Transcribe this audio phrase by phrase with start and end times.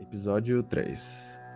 [0.00, 1.47] Episódio 3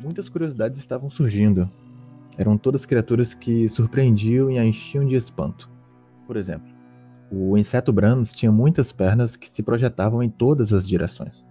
[0.00, 1.70] Muitas curiosidades estavam surgindo.
[2.38, 5.70] Eram todas criaturas que surpreendiam e a enchiam de espanto.
[6.26, 6.72] Por exemplo,
[7.30, 11.44] o inseto Brans tinha muitas pernas que se projetavam em todas as direções.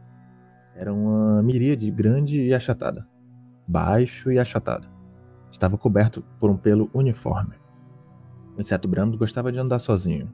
[0.76, 3.08] Era uma miríade grande e achatada,
[3.68, 4.88] baixo e achatado.
[5.52, 7.56] Estava coberto por um pelo uniforme.
[8.58, 10.32] O inseto Brand gostava de andar sozinho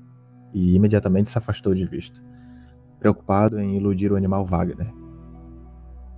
[0.53, 2.21] e imediatamente se afastou de vista,
[2.97, 4.91] preocupado em iludir o animal Wagner,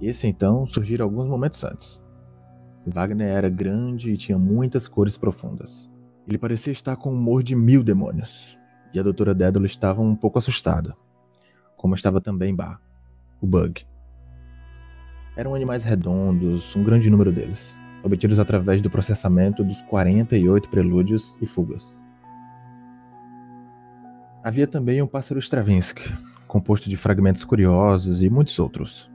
[0.06, 2.02] esse então surgiram alguns momentos antes.
[2.86, 5.90] Wagner era grande e tinha muitas cores profundas.
[6.28, 8.58] Ele parecia estar com o humor de mil demônios,
[8.94, 10.95] e a doutora Dédalo estava um pouco assustada,
[11.75, 12.80] como estava também Bar,
[13.42, 13.86] o Bug.
[15.36, 21.45] Eram animais redondos, um grande número deles, obtidos através do processamento dos 48 prelúdios e
[21.45, 22.03] fugas.
[24.44, 26.14] Havia também um pássaro Stravinsky,
[26.48, 29.09] composto de fragmentos curiosos e muitos outros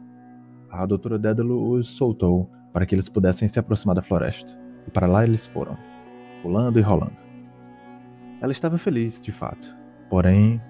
[0.72, 4.58] a doutora Dédalo os soltou para que eles pudessem se aproximar da floresta.
[4.86, 5.76] E para lá eles foram,
[6.42, 7.22] pulando e rolando.
[8.40, 9.76] Ela estava feliz, de fato.
[10.08, 10.60] Porém,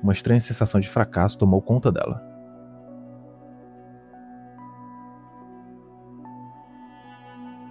[0.00, 2.24] uma estranha sensação de fracasso tomou conta dela.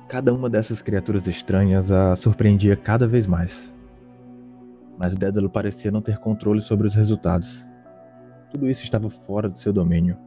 [0.09, 3.73] Cada uma dessas criaturas estranhas a surpreendia cada vez mais.
[4.97, 7.65] Mas Dédalo parecia não ter controle sobre os resultados.
[8.51, 10.17] Tudo isso estava fora do seu domínio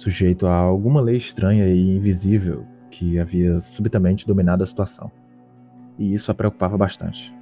[0.00, 5.10] sujeito a alguma lei estranha e invisível que havia subitamente dominado a situação.
[5.98, 7.36] E isso a preocupava bastante.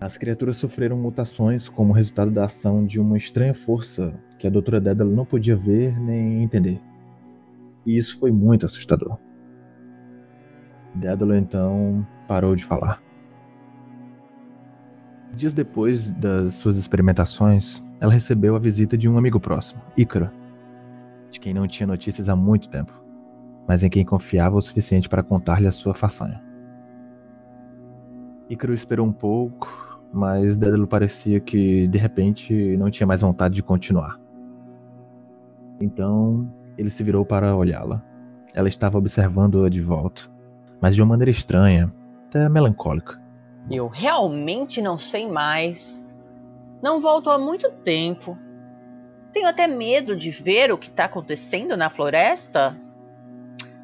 [0.00, 4.80] As criaturas sofreram mutações como resultado da ação de uma estranha força que a doutora
[4.80, 6.80] Dédalo não podia ver nem entender.
[7.86, 9.18] E isso foi muito assustador.
[10.94, 13.00] Dédalo então parou de falar.
[15.34, 20.30] Dias depois das suas experimentações, ela recebeu a visita de um amigo próximo, Ícaro,
[21.32, 22.92] de quem não tinha notícias há muito tempo,
[23.66, 26.42] mas em quem confiava o suficiente para contar-lhe a sua façanha.
[28.50, 33.62] Ícaro esperou um pouco, mas Dédalo parecia que, de repente, não tinha mais vontade de
[33.62, 34.20] continuar.
[35.80, 38.04] Então, ele se virou para olhá-la.
[38.54, 40.22] Ela estava observando-a de volta,
[40.82, 41.90] mas de uma maneira estranha,
[42.26, 43.20] até melancólica.
[43.70, 46.04] Eu realmente não sei mais.
[46.82, 48.36] Não volto há muito tempo.
[49.32, 52.76] Tenho até medo de ver o que está acontecendo na floresta.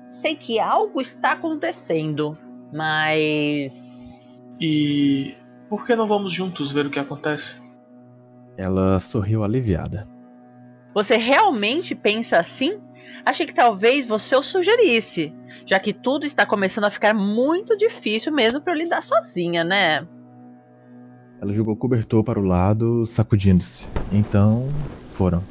[0.06, 2.36] Sei que algo está acontecendo,
[2.72, 4.42] mas.
[4.60, 5.34] E
[5.68, 7.56] por que não vamos juntos ver o que acontece?
[8.56, 10.08] Ela sorriu aliviada.
[10.94, 12.80] Você realmente pensa assim?
[13.24, 15.32] Achei que talvez você o sugerisse,
[15.64, 20.06] já que tudo está começando a ficar muito difícil mesmo para eu lidar sozinha, né?
[21.40, 23.88] Ela jogou o cobertor para o lado, sacudindo-se.
[24.12, 24.68] Então,
[25.06, 25.42] foram.